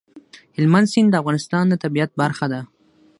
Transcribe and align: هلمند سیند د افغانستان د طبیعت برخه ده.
هلمند 0.57 0.87
سیند 0.93 1.09
د 1.11 1.15
افغانستان 1.21 1.63
د 1.69 1.73
طبیعت 1.83 2.11
برخه 2.21 2.45
ده. 2.53 2.61